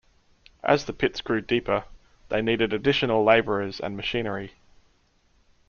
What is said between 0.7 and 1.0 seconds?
the